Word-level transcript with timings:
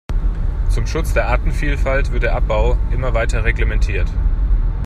Zum 0.71 0.87
Schutz 0.87 1.13
der 1.13 1.27
Artenvielfalt 1.27 2.11
wird 2.11 2.23
der 2.23 2.33
Abbau 2.35 2.75
immer 2.91 3.13
weiter 3.13 3.43
reglementiert. 3.45 4.11